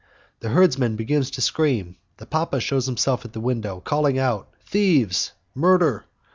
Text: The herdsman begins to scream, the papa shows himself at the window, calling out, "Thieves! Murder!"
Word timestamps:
The 0.39 0.49
herdsman 0.49 0.95
begins 0.95 1.29
to 1.29 1.41
scream, 1.41 1.95
the 2.17 2.25
papa 2.25 2.59
shows 2.59 2.87
himself 2.87 3.23
at 3.23 3.33
the 3.33 3.39
window, 3.39 3.81
calling 3.81 4.17
out, 4.17 4.51
"Thieves! 4.65 5.31
Murder!" 5.53 6.05